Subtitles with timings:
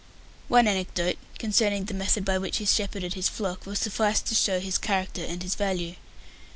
[0.47, 4.59] One anecdote concerning the method by which he shepherded his flock will suffice to show
[4.59, 5.93] his character and his value.